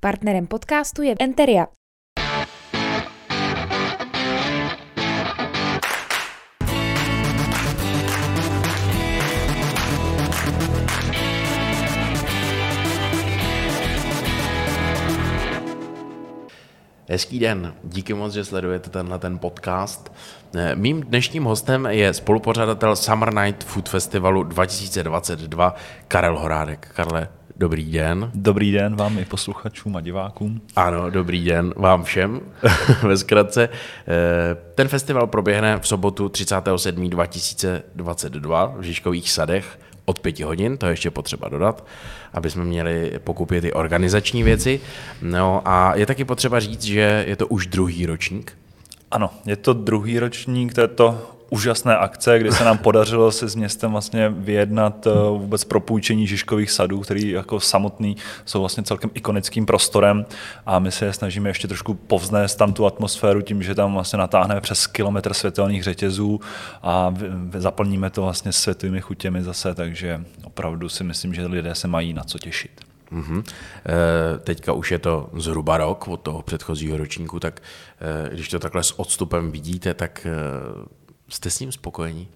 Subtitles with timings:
[0.00, 1.66] Partnerem podcastu je Enteria.
[17.08, 20.12] Hezký den, díky moc, že sledujete tenhle ten podcast.
[20.56, 25.74] Eh, Mým dnešním hostem je spolupořadatel Summer Night Food Festivalu 2022
[26.08, 26.88] Karel Horádek.
[26.94, 28.30] Karle, dobrý den.
[28.34, 30.60] Dobrý den vám i posluchačům a divákům.
[30.76, 32.40] Ano, dobrý den vám všem,
[33.02, 33.68] ve zkratce.
[34.08, 37.10] Eh, Ten festival proběhne v sobotu 37.
[37.10, 41.84] 2022 v Žižkových sadech od pěti hodin, to je ještě potřeba dodat,
[42.32, 44.80] aby jsme měli pokupit ty organizační věci.
[45.22, 48.52] No a je taky potřeba říct, že je to už druhý ročník.
[49.10, 53.90] Ano, je to druhý ročník této úžasné akce, kdy se nám podařilo se s městem
[53.90, 60.26] vlastně vyjednat eh, vůbec propůjčení Žižkových sadů, který jako samotný jsou vlastně celkem ikonickým prostorem
[60.66, 64.18] a my se je snažíme ještě trošku povznést tam tu atmosféru tím, že tam vlastně
[64.18, 66.40] natáhneme přes kilometr světelných řetězů
[66.82, 67.14] a
[67.58, 72.24] zaplníme to vlastně světovými chutěmi zase, takže opravdu si myslím, že lidé se mají na
[72.24, 72.90] co těšit.
[73.12, 73.44] Mm-hmm.
[74.44, 77.62] Teďka už je to zhruba rok od toho předchozího ročníku, tak
[78.00, 80.26] eh, když to takhle s odstupem vidíte, tak
[81.30, 82.28] Jste s ním spokojení?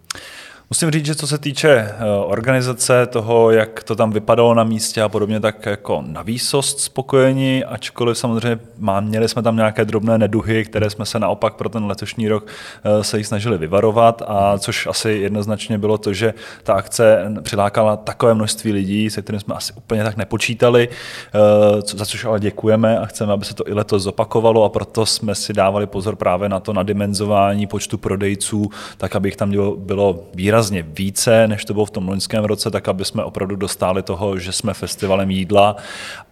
[0.70, 5.02] Musím říct, že co se týče eh, organizace toho, jak to tam vypadalo na místě
[5.02, 10.18] a podobně, tak jako na výsost spokojení, ačkoliv samozřejmě má, měli jsme tam nějaké drobné
[10.18, 12.46] neduhy, které jsme se naopak pro ten letošní rok
[12.84, 14.22] eh, se jich snažili vyvarovat.
[14.26, 19.40] A což asi jednoznačně bylo to, že ta akce přilákala takové množství lidí, se kterým
[19.40, 23.68] jsme asi úplně tak nepočítali, eh, za což ale děkujeme a chceme, aby se to
[23.68, 24.64] i letos zopakovalo.
[24.64, 29.36] A proto jsme si dávali pozor právě na to nadimenzování počtu prodejců, tak aby jich
[29.36, 33.24] tam bylo výrazně výrazně více, než to bylo v tom loňském roce, tak aby jsme
[33.24, 35.76] opravdu dostali toho, že jsme festivalem jídla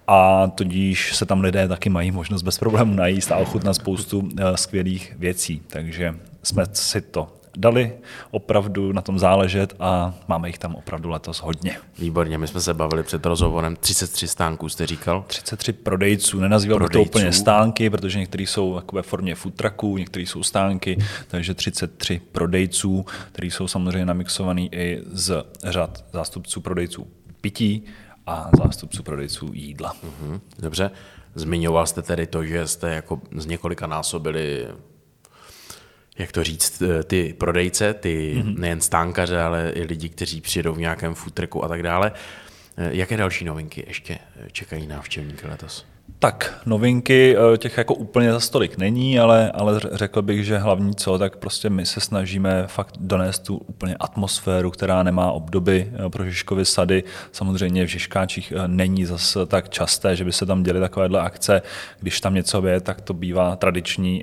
[0.06, 4.56] a tudíž se tam lidé taky mají možnost bez problémů najíst a ochutnat spoustu eh,
[4.56, 5.62] skvělých věcí.
[5.66, 7.92] Takže jsme si to dali
[8.30, 11.76] opravdu na tom záležet a máme jich tam opravdu letos hodně.
[11.98, 15.24] Výborně, my jsme se bavili před rozhovorem, 33 stánků jste říkal?
[15.26, 20.26] 33 prodejců, nenazýval bych to úplně stánky, protože některý jsou ve formě food trucků, některý
[20.26, 27.06] jsou stánky, takže 33 prodejců, kteří jsou samozřejmě namixovaný i z řad zástupců prodejců
[27.40, 27.84] pití
[28.26, 29.96] a zástupců prodejců jídla.
[30.02, 30.90] Mhm, dobře,
[31.34, 34.68] zmiňoval jste tedy to, že jste jako z několika násobili
[36.18, 38.58] jak to říct, eh, ty prodejce, ty mm-hmm.
[38.58, 42.12] nejen stánkaře, ale i lidi, kteří přijedou v nějakém futreku a tak dále.
[42.76, 45.86] Eh, jaké další novinky ještě eh, čekají návštěvníky letos?
[46.18, 51.18] Tak, novinky těch jako úplně za stolik není, ale, ale řekl bych, že hlavní co,
[51.18, 56.64] tak prostě my se snažíme fakt donést tu úplně atmosféru, která nemá obdoby pro Žižkovy
[56.64, 57.04] sady.
[57.32, 61.62] Samozřejmě v Žižkáčích není zase tak časté, že by se tam děly takovéhle akce.
[62.00, 64.22] Když tam něco je, tak to bývá tradiční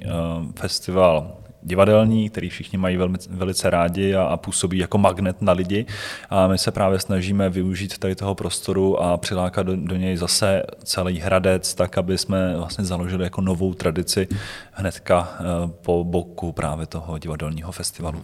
[0.56, 5.86] festival divadelní, který všichni mají velmi, velice rádi a, a působí jako magnet na lidi.
[6.30, 10.64] A my se právě snažíme využít tady toho prostoru a přilákat do, do něj zase
[10.84, 14.28] celý hradec, tak aby jsme vlastně založili jako novou tradici
[14.72, 15.44] hnedka eh,
[15.82, 18.24] po boku právě toho divadelního festivalu.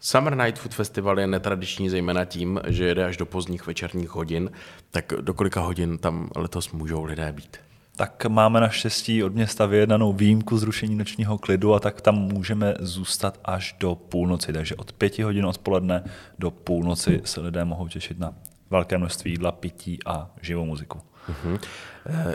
[0.00, 4.50] Summer Night Food Festival je netradiční zejména tím, že jede až do pozdních večerních hodin.
[4.90, 7.56] Tak do kolika hodin tam letos můžou lidé být?
[7.96, 13.40] Tak máme naštěstí od města vyjednanou výjimku zrušení nočního klidu a tak tam můžeme zůstat
[13.44, 14.52] až do půlnoci.
[14.52, 16.04] Takže od pěti hodin odpoledne
[16.38, 18.34] do půlnoci se lidé mohou těšit na
[18.70, 21.00] velké množství jídla, pití a živou muziku.
[21.28, 21.58] Uh-huh.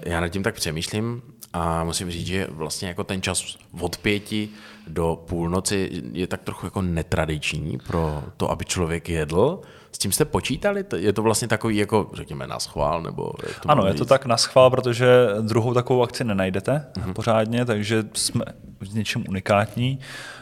[0.06, 1.22] Já nad tím tak přemýšlím
[1.54, 4.50] a musím říct, že vlastně jako ten čas od pěti
[4.90, 9.62] do půlnoci je tak trochu jako netradiční pro to, aby člověk jedl.
[9.92, 10.86] S tím jste počítali?
[10.96, 13.02] Je to vlastně takový, jako řekněme, na schvál?
[13.02, 15.08] Nebo jak to ano, je to tak na schvál, protože
[15.42, 17.14] druhou takovou akci nenajdete uh-huh.
[17.14, 18.46] pořádně, takže jsme
[18.80, 20.00] v něčem unikátní.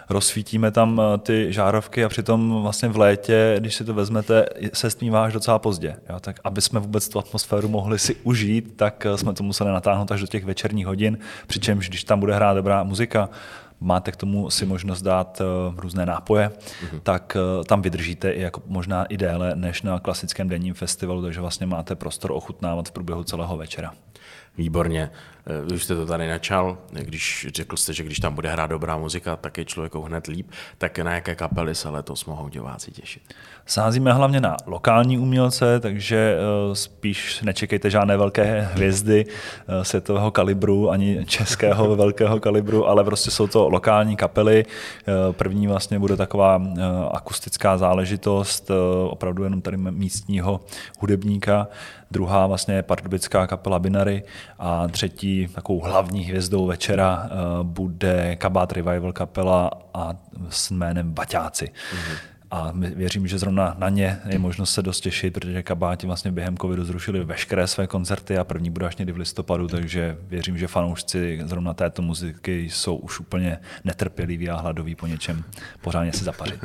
[0.10, 4.90] Rozsvítíme tam eh, ty žárovky a přitom vlastně v létě, když si to vezmete, se
[4.90, 5.96] stmívá až docela pozdě.
[6.10, 6.20] Jo?
[6.20, 10.12] Tak aby jsme vůbec tu atmosféru mohli si užít, tak eh, jsme to museli natáhnout
[10.12, 11.18] až do těch večerních hodin,
[11.48, 13.30] přičemž když tam bude hrát dobrá muzika,
[13.80, 17.00] máte k tomu si možnost dát uh, různé nápoje, mm-hmm.
[17.04, 21.42] tak uh, tam vydržíte i jako možná i déle než na klasickém denním festivalu, takže
[21.42, 23.94] vlastně máte prostor ochutnávat v průběhu celého večera.
[24.58, 25.12] Výborně.
[25.50, 28.98] Eh, už jste to tady načal, když řekl jste, že když tam bude hrát dobrá
[28.98, 33.24] muzika, tak je člověku hned líp, tak na jaké kapely se letos mohou diváci těšit?
[33.66, 40.92] Sázíme hlavně na lokální umělce, takže eh, spíš nečekejte žádné velké hvězdy eh, světového kalibru,
[40.92, 44.66] ani českého velkého kalibru, ale prostě jsou to to lokální kapely.
[45.32, 46.62] První vlastně bude taková
[47.12, 48.72] akustická záležitost,
[49.10, 50.60] opravdu jenom tady místního
[51.00, 51.68] hudebníka.
[52.12, 54.24] Druhá vlastně je pardubická kapela Binary
[54.60, 57.30] a třetí takovou hlavní hvězdou večera
[57.64, 60.16] bude Kabát Revival kapela a
[60.50, 61.66] s jménem Baťáci.
[61.66, 62.18] Mm-hmm.
[62.52, 66.58] A věřím, že zrovna na ně je možnost se dost těšit, protože kabáti vlastně během
[66.58, 70.68] covidu zrušili veškeré své koncerty a první bude až někdy v listopadu, takže věřím, že
[70.68, 75.44] fanoušci zrovna této muziky jsou už úplně netrpěliví a hladoví po něčem
[75.82, 76.60] pořádně si zapařit.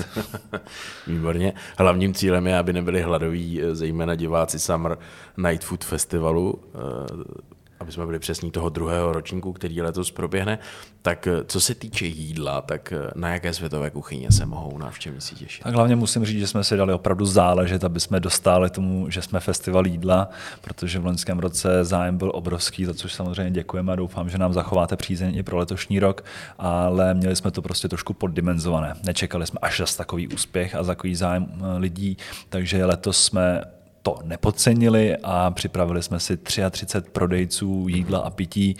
[1.07, 1.53] Výborně.
[1.79, 4.99] Hlavním cílem je, aby nebyli hladoví, eh, zejména diváci Summer
[5.37, 7.43] Night Food Festivalu eh,
[7.83, 10.59] aby jsme byli přesní toho druhého ročníku, který letos proběhne,
[11.03, 15.35] tak eh, co se týče jídla, tak eh, na jaké světové kuchyně se mohou návštěvníci
[15.35, 15.63] těšit?
[15.63, 19.23] Tak hlavně musím říct, že jsme si dali opravdu záležet, aby jsme dostali tomu, že
[19.23, 20.29] jsme festival jídla,
[20.61, 24.53] protože v loňském roce zájem byl obrovský, za což samozřejmě děkujeme a doufám, že nám
[24.53, 26.25] zachováte přízeň i pro letošní rok,
[26.59, 28.95] ale měli jsme to prostě trošku poddimenzované.
[29.05, 32.17] Nečekali jsme až zas takový úspěch a takový zájem eh, lidí,
[32.49, 33.63] takže letos jsme
[34.03, 38.77] to nepodcenili a připravili jsme si 33 prodejců jídla a pití,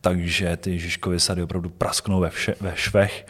[0.00, 3.26] takže ty Žižkovy sady opravdu prasknou ve, vše, ve švech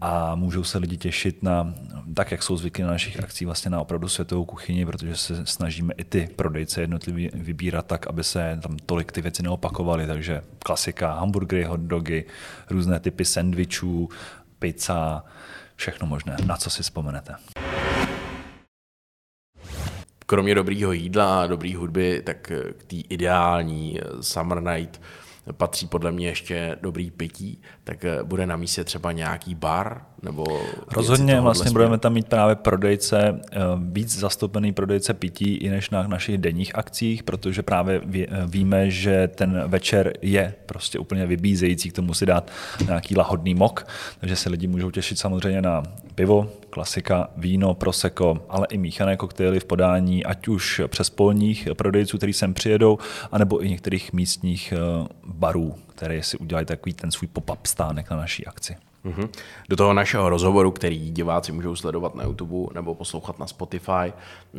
[0.00, 1.74] a můžou se lidi těšit na,
[2.14, 5.94] tak jak jsou zvyklí na našich akcí, vlastně na opravdu světovou kuchyni, protože se snažíme
[5.96, 11.12] i ty prodejce jednotlivě vybírat tak, aby se tam tolik ty věci neopakovaly, takže klasika,
[11.12, 12.24] hamburgery, hot dogy,
[12.70, 14.08] různé typy sendvičů,
[14.58, 15.24] pizza,
[15.76, 17.34] všechno možné, na co si vzpomenete
[20.30, 25.00] kromě dobrýho jídla a dobrý hudby, tak eh, k té ideální eh, Summer Night
[25.52, 30.44] patří podle mě ještě dobrý pití, tak eh, bude na místě třeba nějaký bar, nebo
[30.92, 31.74] Rozhodně vlastně směru.
[31.74, 33.40] budeme tam mít právě prodejce,
[33.76, 38.00] víc zastoupený prodejce pití i než na našich denních akcích, protože právě
[38.46, 42.50] víme, že ten večer je prostě úplně vybízející k tomu si dát
[42.86, 43.86] nějaký lahodný mok,
[44.20, 45.82] takže se lidi můžou těšit samozřejmě na
[46.14, 52.16] pivo, klasika, víno, proseko, ale i míchané koktejly v podání, ať už přes polních prodejců,
[52.16, 52.98] kteří sem přijedou,
[53.32, 58.16] anebo i některých místních eh, barů, které si udělají takový ten svůj pop-up stánek na
[58.16, 58.76] naší akci.
[59.08, 59.28] Mm-hmm.
[59.68, 64.12] Do toho našeho rozhovoru, který diváci můžou sledovat na YouTube nebo poslouchat na Spotify,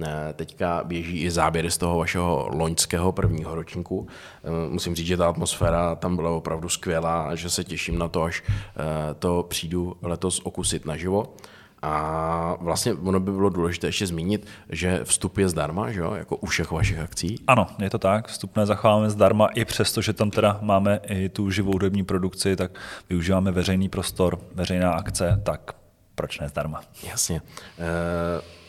[0.04, 4.08] eh, teďka běží i záběry z toho vašeho loňského prvního ročníku.
[4.44, 8.08] Eh, musím říct, že ta atmosféra tam byla opravdu skvělá a že se těším na
[8.08, 8.44] to, až
[9.20, 11.26] to přijdu letos okusit naživo.
[11.82, 16.14] A vlastně ono by bylo důležité ještě zmínit, že vstup je zdarma, že jo?
[16.14, 17.36] jako u všech vašich akcí.
[17.48, 18.28] Ano, je to tak.
[18.28, 22.72] Vstupné zachováváme zdarma, i přesto, že tam teda máme i tu živou hudební produkci, tak
[23.10, 25.72] využíváme veřejný prostor, veřejná akce, tak
[26.16, 26.82] proč ne zdarma?
[27.04, 27.42] Jasně.
[27.80, 28.60] E-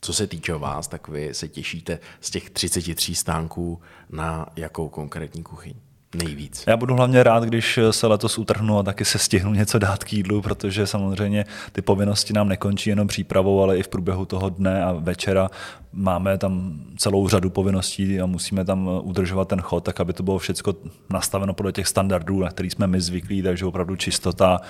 [0.00, 3.80] co se týče vás, tak vy se těšíte z těch 33 stánků
[4.10, 5.74] na jakou konkrétní kuchyň?
[6.14, 6.64] Nejvíc.
[6.66, 10.12] Já budu hlavně rád, když se letos utrhnu a taky se stihnu něco dát k
[10.12, 14.84] jídlu, protože samozřejmě ty povinnosti nám nekončí jenom přípravou, ale i v průběhu toho dne
[14.84, 15.50] a večera
[15.92, 20.38] máme tam celou řadu povinností a musíme tam udržovat ten chod, tak aby to bylo
[20.38, 20.74] všechno
[21.10, 24.60] nastaveno podle těch standardů, na který jsme my zvyklí, takže opravdu čistota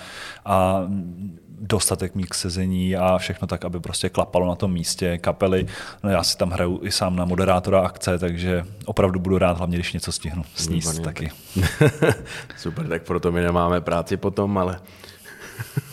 [0.44, 0.82] a
[1.60, 5.18] dostatek míst sezení a všechno tak, aby prostě klapalo na tom místě.
[5.18, 5.66] Kapely,
[6.02, 9.76] no já si tam hraju i sám na moderátora akce, takže opravdu budu rád, hlavně
[9.76, 11.27] když něco stihnu sníst Výborně, taky.
[12.56, 14.80] Super, tak proto my nemáme práci potom, ale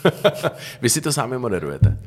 [0.80, 1.98] vy si to sami moderujete.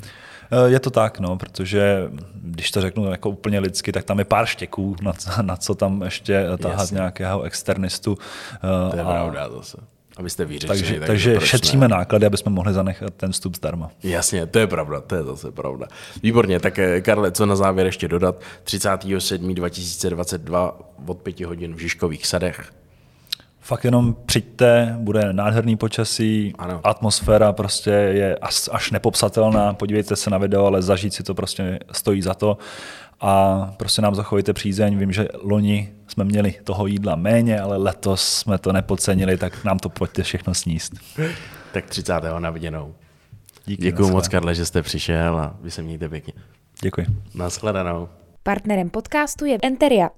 [0.51, 4.25] Eh, je to tak, no, protože když to řeknu jako úplně lidsky, tak tam je
[4.25, 6.95] pár štěků, na, na co tam ještě tahat Jasně.
[6.95, 8.17] nějakého externistu.
[8.91, 9.77] To je a, pravda zase
[10.19, 10.67] abyste vyřešili.
[10.67, 11.95] Takže, takže, takže šetříme ne?
[11.95, 13.91] náklady, aby jsme mohli zanechat ten vstup zdarma.
[14.03, 15.87] Jasně, to je pravda, to je zase pravda.
[16.23, 18.41] Výborně, tak eh, Karle, co na závěr ještě dodat?
[18.63, 19.53] 37.
[19.53, 22.71] 2022 od 5 hodin v Žižkových sadech.
[23.69, 26.81] Fakt jenom přijďte, bude nádherný počasí, ano.
[26.83, 31.79] atmosféra prostě je až, až nepopsatelná, podívejte se na video, ale zažít si to prostě
[31.91, 32.57] stojí za to
[33.21, 34.97] a prostě nám zachovejte přízeň.
[34.97, 39.79] Vím, že loni jsme měli toho jídla méně, ale letos jsme to nepodcenili, tak nám
[39.79, 40.93] to pojďte všechno sníst.
[41.71, 42.13] Tak 30.
[42.39, 42.95] na viděnou.
[43.65, 46.33] Díky, Děkuji moc, Karle, že jste přišel a vy se mějte pěkně.
[46.81, 47.05] Děkuji.
[47.35, 48.09] Naschledanou.
[48.43, 50.09] Partnerem podcastu je Enteria,